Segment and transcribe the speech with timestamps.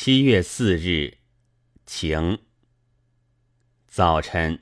[0.00, 1.18] 七月四日，
[1.84, 2.38] 晴。
[3.88, 4.60] 早晨，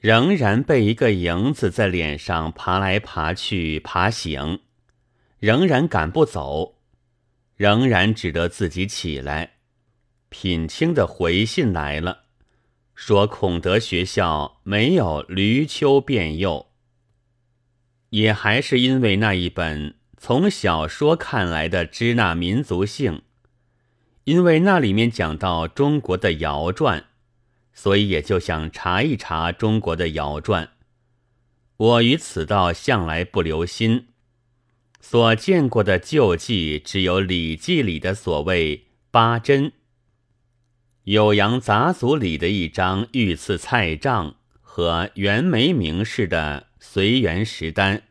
[0.00, 4.62] 仍然被一个影子在脸上爬来爬去，爬醒，
[5.38, 6.80] 仍然赶不走，
[7.54, 9.58] 仍然只得自己起来。
[10.30, 12.24] 品清的回信来了，
[12.96, 16.72] 说孔德学校没有驴丘变幼，
[18.08, 23.22] 也还是因为那一本从小说看来的支那民族性。
[24.24, 27.04] 因为那里面讲到中国的尧传，
[27.74, 30.70] 所以也就想查一查中国的尧传。
[31.76, 34.06] 我于此道向来不留心，
[35.00, 39.64] 所见过的旧记只有《礼记》里的所谓八珍，
[41.04, 48.04] 《酉阳杂族里的一张御赐菜账和袁枚名士的随园食单。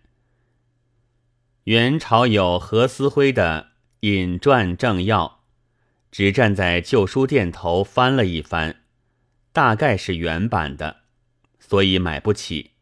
[1.63, 3.71] 元朝有何思辉的
[4.07, 5.25] 《引传正要》。
[6.13, 8.83] 只站在旧书店头翻了一翻，
[9.51, 10.97] 大概是原版的，
[11.59, 12.73] 所以买不起。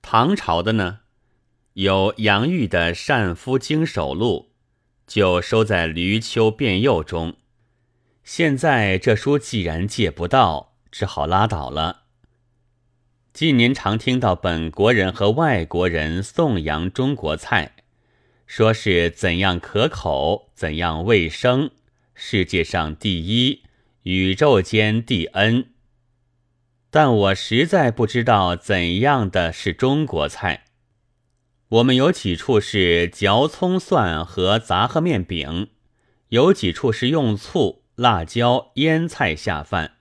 [0.00, 1.00] 唐朝的呢，
[1.74, 4.52] 有杨玉的《善夫经手录》，
[5.06, 7.36] 就收在《驴丘变幼》中。
[8.24, 12.04] 现在这书既然借不到，只好拉倒了。
[13.34, 17.72] 近年常听到本国人和外国人颂扬中国菜，
[18.46, 21.72] 说是怎样可口，怎样卫生。
[22.20, 23.62] 世界上第一，
[24.02, 25.66] 宇宙间第 N。
[26.90, 30.64] 但我实在不知道怎样的是中国菜。
[31.68, 35.68] 我们有几处是嚼葱蒜和杂合面饼，
[36.30, 39.98] 有几处是用醋、辣椒腌菜下饭，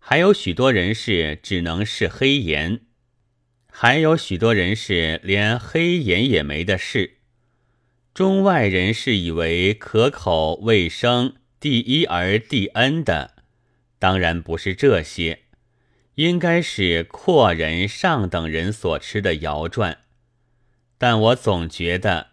[0.00, 2.80] 还有许多人是只能是黑盐，
[3.70, 7.17] 还有许多人是连黑盐也没的事。
[8.18, 13.44] 中外人士以为可口卫生第一而第 N 的，
[14.00, 15.42] 当然不是这些，
[16.16, 19.98] 应该是阔人上等人所吃的肴馔。
[20.98, 22.30] 但我总觉得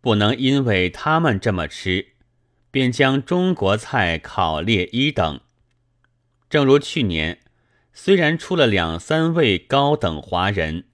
[0.00, 2.14] 不能因为他们这么吃，
[2.72, 5.38] 便将中国菜考列一等。
[6.50, 7.38] 正如去年，
[7.92, 10.86] 虽然出了两三位高等华人，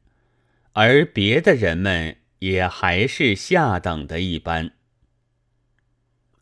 [0.75, 2.19] 而别的人们。
[2.44, 4.72] 也还是下等的一般。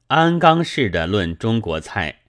[0.08, 2.22] 安冈市的论中国菜，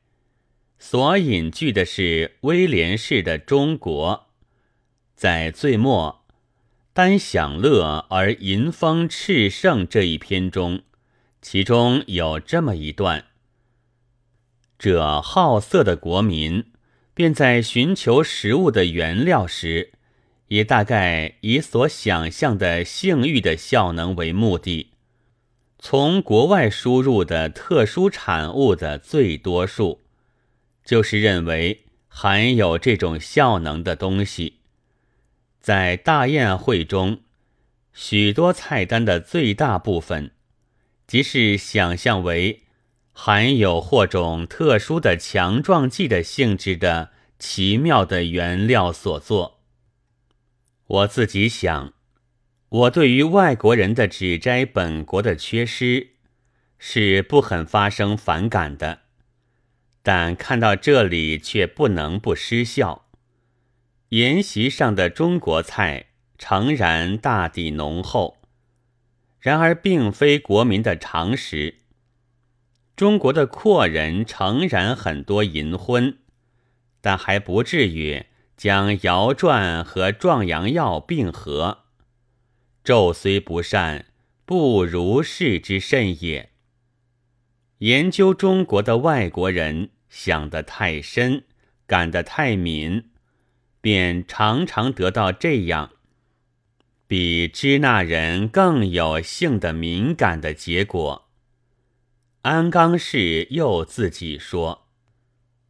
[0.77, 4.27] 所引据的是威廉式的《中国》，
[5.15, 6.23] 在最末
[6.93, 10.83] “单享乐而淫风炽盛”这一篇中，
[11.41, 13.25] 其中有这么一段：
[14.77, 16.65] 这好色的国民，
[17.15, 19.93] 便在寻求食物的原料时。
[20.47, 24.91] 也大概以所想象的性欲的效能为目的，
[25.79, 30.01] 从国外输入的特殊产物的最多数，
[30.85, 34.59] 就是认为含有这种效能的东西，
[35.59, 37.21] 在大宴会中，
[37.93, 40.31] 许多菜单的最大部分，
[41.07, 42.61] 即是想象为
[43.11, 49.62] 含有或种特殊的强壮剂的性质的奇妙的原料所做。
[50.85, 51.93] 我自己想，
[52.69, 56.09] 我对于外国人的指摘本国的缺失，
[56.77, 58.99] 是不很发生反感的。
[60.01, 63.05] 但看到这里，却不能不失笑。
[64.09, 66.07] 筵席上的中国菜
[66.37, 68.41] 诚然大抵浓厚，
[69.39, 71.79] 然而并非国民的常识。
[72.95, 76.17] 中国的阔人诚然很多淫荤，
[76.99, 78.25] 但还不至于。
[78.55, 81.85] 将摇传和壮阳药并合，
[82.83, 84.05] 咒虽不善，
[84.45, 86.51] 不如是之甚也。
[87.79, 91.43] 研究中国的外国人想得太深，
[91.85, 93.09] 感得太敏，
[93.81, 95.91] 便常常得到这样，
[97.07, 101.29] 比支那人更有性的敏感的结果。
[102.43, 104.82] 安刚士又自己说。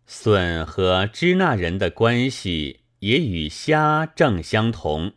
[0.05, 5.13] 笋和支那人的关系也与虾正相同，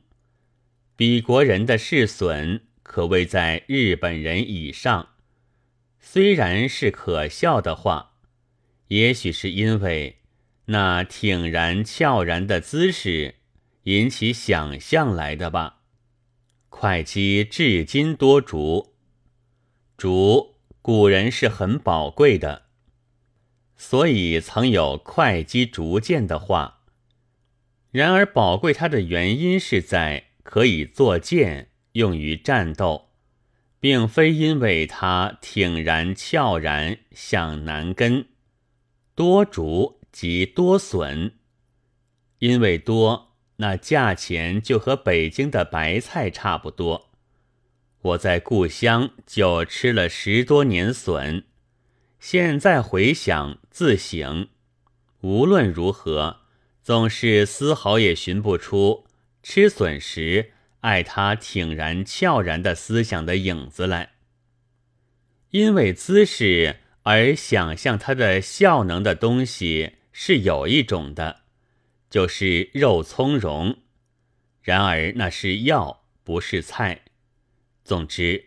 [0.94, 5.10] 比国人的是笋可谓在日本人以上。
[6.00, 8.12] 虽然是可笑的话，
[8.88, 10.18] 也许是因为
[10.66, 13.34] 那挺然俏然的姿势
[13.82, 15.80] 引起想象来的吧。
[16.68, 18.94] 会稽至今多竹，
[19.96, 22.65] 竹古人是很宝贵的。
[23.76, 26.80] 所以曾有会稽竹剑的话，
[27.90, 33.10] 然而宝贵它的原因是在可以作剑用于战斗，
[33.78, 38.26] 并非因为它挺然俏然像南根。
[39.14, 41.32] 多竹即多笋，
[42.38, 47.10] 因为多，那价钱就和北京的白菜差不多。
[48.02, 51.44] 我在故乡就吃了十多年笋，
[52.18, 54.48] 现在回想自省，
[55.20, 56.40] 无论如何，
[56.82, 59.06] 总是丝毫也寻不出
[59.42, 64.12] 吃笋时爱他挺然俏然的思想的影子来。
[65.50, 71.42] 因为姿势而想象他的效能的东西是有一种的，
[72.10, 73.78] 就是肉苁蓉，
[74.62, 77.02] 然而那是药，不是菜。
[77.84, 78.46] 总之，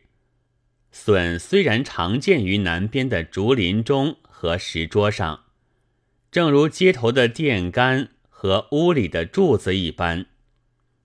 [0.91, 5.45] 笋虽然常见于南边的竹林中和石桌上，
[6.31, 10.25] 正如街头的电杆和屋里的柱子一般，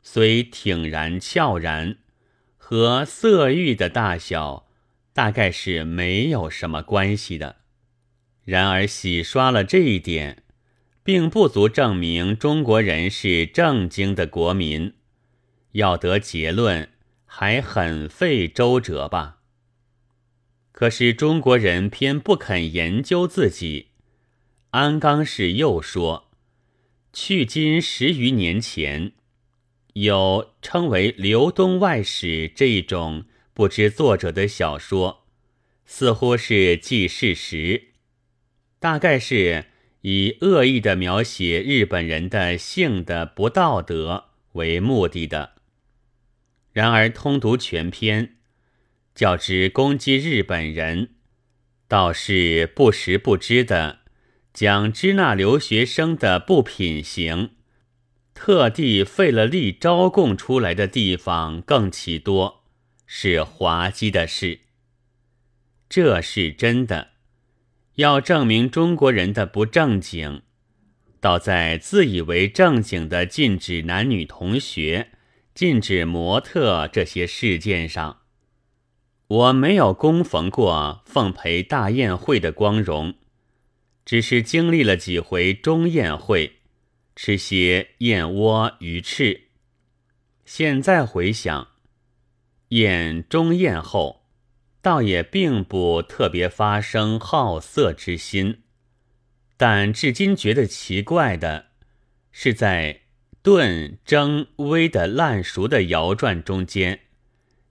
[0.02, 1.96] 虽挺然翘然，
[2.56, 4.66] 和色域的大小
[5.12, 7.56] 大概是没有什么关系的。
[8.44, 10.42] 然而洗刷了这一点，
[11.02, 14.94] 并不足证明中国人是正经的国民。
[15.72, 16.88] 要得结论。
[17.37, 19.38] 还很费周折吧？
[20.75, 23.91] 可是中国人偏不肯研究自己。
[24.71, 26.32] 安刚士又说，
[27.12, 29.12] 去今十余年前，
[29.93, 35.25] 有称为《刘东外史》这一种不知作者的小说，
[35.87, 37.91] 似乎是记事实，
[38.81, 39.67] 大概是
[40.00, 44.25] 以恶意的描写日本人的性的不道德
[44.55, 45.53] 为目的的。
[46.73, 48.38] 然而，通读全篇，
[49.14, 51.11] 较之攻击日本人，
[51.87, 54.00] 倒是不时不知的
[54.52, 57.50] 讲支那留学生的不品行，
[58.34, 62.64] 特地费了力招供出来的地方更其多，
[63.06, 64.61] 是滑稽的事。
[65.88, 67.11] 这是真的。
[67.94, 70.43] 要证明中国人的不正经，
[71.20, 75.11] 倒在自以为正经的禁止男女同学。
[75.55, 78.22] 禁止模特这些事件上，
[79.26, 83.15] 我没有恭逢过奉陪大宴会的光荣，
[84.05, 86.61] 只是经历了几回中宴会，
[87.17, 89.49] 吃些燕窝鱼翅。
[90.44, 91.69] 现在回想，
[92.69, 94.26] 宴中宴后，
[94.82, 98.62] 倒也并不特别发生好色之心，
[99.56, 101.67] 但至今觉得奇怪的
[102.31, 103.00] 是在。
[103.43, 107.00] 炖蒸煨的烂熟的窑转中间，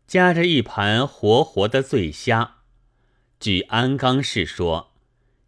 [0.08, 2.58] 夹着一盘活活的醉虾。
[3.40, 4.94] 据安刚士说，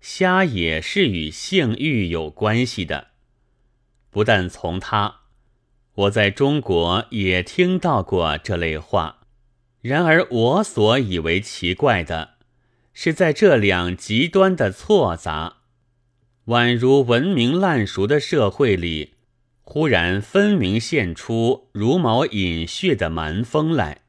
[0.02, 3.08] 虾也是与性欲有关系的。
[4.10, 5.22] 不但从他，
[5.94, 9.20] 我在中国也听到过这类话。
[9.82, 12.36] 然而我所以为奇怪的，
[12.94, 15.58] 是在这两极端的错杂，
[16.48, 19.14] 宛如文明烂熟的社会里。
[19.62, 24.04] 忽然分明现出茹毛饮血的蛮风来，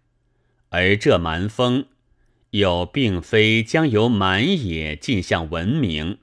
[0.71, 1.87] 而这蛮风
[2.51, 6.19] 又并非将由蛮野进向文明，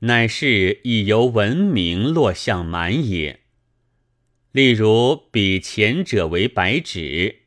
[0.00, 3.40] 乃是已由文明落向蛮野。
[4.52, 7.42] 例如，比前者为白纸，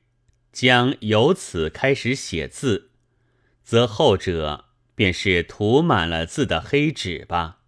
[0.51, 2.91] 将由此开始写字，
[3.63, 7.59] 则后者便是涂满了字的黑纸吧。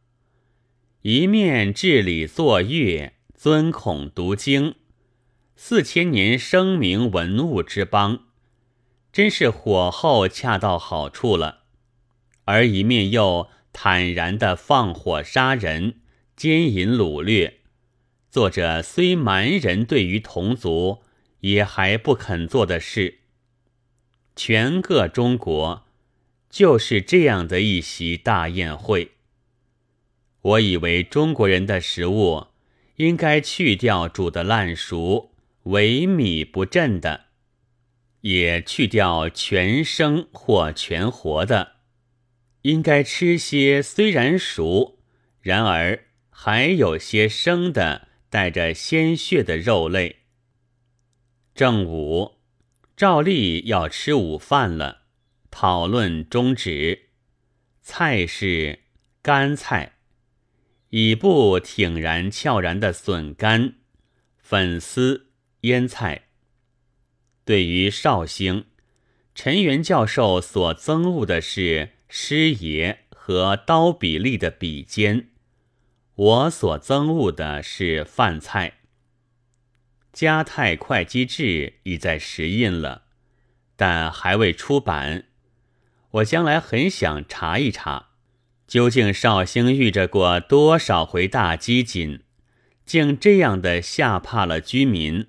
[1.01, 3.13] 一面治理作乐。
[3.37, 4.75] 尊孔读经，
[5.55, 8.23] 四千年声名文物之邦，
[9.15, 11.59] 真是火候恰到好处了。
[12.43, 16.01] 而一面又坦然的放火杀人、
[16.35, 17.61] 奸淫掳掠，
[18.29, 21.03] 做着虽蛮人对于同族
[21.39, 23.19] 也还不肯做的事。
[24.35, 25.85] 全个中国
[26.49, 29.11] 就是这样的一席大宴会。
[30.41, 32.47] 我以为中国人的食物。
[32.97, 35.31] 应该去掉煮的烂熟、
[35.65, 37.24] 萎靡不振的，
[38.25, 41.73] 也去掉全生或全活的。
[42.63, 44.97] 应该吃些虽然熟，
[45.41, 50.23] 然而还有些生的、带着鲜血的肉类。
[51.53, 52.39] 正午，
[52.97, 55.03] 照例要吃午饭了，
[55.51, 57.09] 讨论终止。
[57.83, 58.79] 菜是
[59.21, 59.97] 干菜。
[60.89, 63.75] 已不挺然翘然的笋干、
[64.39, 65.27] 粉丝、
[65.61, 66.24] 腌菜。
[67.45, 68.65] 对于绍兴，
[69.35, 75.29] 陈元教授所憎恶的是师爷和刀比利的比肩，
[76.15, 78.79] 我所憎恶的是饭菜。
[80.11, 83.03] 嘉泰会稽志已在石印了，
[83.75, 85.25] 但还未出版。
[86.11, 88.09] 我将来很想查一查。
[88.65, 92.21] 究竟绍兴遇着过多少回大饥馑，
[92.83, 95.27] 竟这样的吓怕了居民，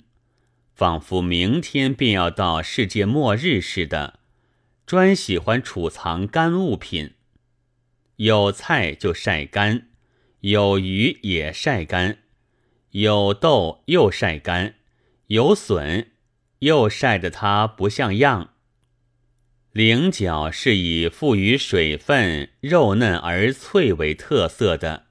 [0.76, 4.21] 仿佛明天便要到世界末日似的，
[4.85, 7.14] 专喜欢储藏干物品，
[8.16, 9.88] 有菜就晒干，
[10.40, 12.18] 有鱼也晒干，
[12.90, 14.75] 有豆又晒干，
[15.28, 16.12] 有笋
[16.59, 18.50] 又晒得它不像样。
[19.73, 25.06] 菱角是以富于水分、肉嫩而脆为特色的，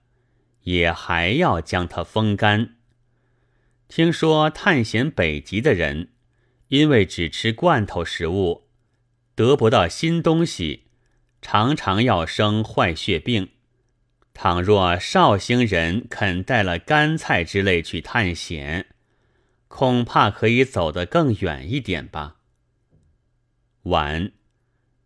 [0.65, 2.74] 也还要将它风干。
[3.87, 6.09] 听说探险北极的人，
[6.69, 8.67] 因为只吃罐头食物，
[9.35, 10.85] 得不到新东西，
[11.41, 13.49] 常常要生坏血病。
[14.33, 18.87] 倘若绍兴人肯带了干菜之类去探险，
[19.67, 22.37] 恐怕可以走得更远一点吧。
[23.83, 24.31] 晚。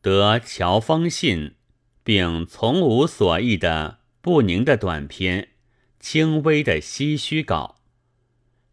[0.01, 1.55] 得乔峰信，
[2.05, 5.49] 并从无所忆的不宁的短篇，
[5.99, 7.78] 轻微的唏嘘稿，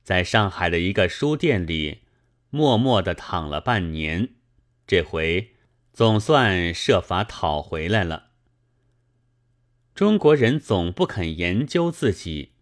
[0.07, 2.03] 在上海的一个书店里，
[2.51, 4.29] 默默的躺了半年，
[4.87, 5.57] 这回
[5.93, 8.29] 总算设法讨回来了。
[9.97, 12.53] 中国人总不肯研究自己，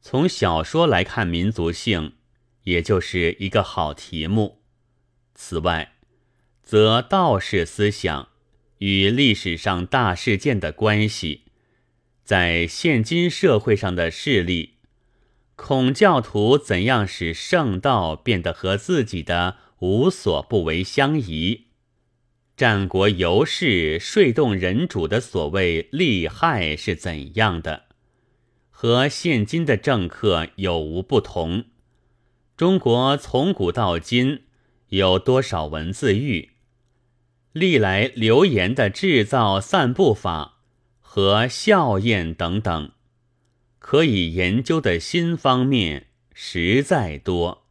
[0.00, 2.12] 从小说来看民族性，
[2.62, 4.62] 也就是一个好题目。
[5.34, 5.94] 此外。
[6.62, 8.28] 则道士思想
[8.80, 11.46] 与历史上大事件的关系，
[12.22, 14.74] 在现今社会上的势力，
[15.58, 21.66] 孔教徒怎样使圣道变得和自己的无所不为相宜？
[22.56, 27.86] 战国游士睡动人主的所谓利害是怎样的？
[28.70, 31.64] 和现今的政客有无不同？
[32.56, 34.44] 中国从古到今
[34.90, 36.52] 有多少文字狱？
[37.52, 40.60] 历来流言的制造、散布法
[41.00, 42.92] 和效验等等，
[43.90, 47.67] 可以研究的新方面实在多。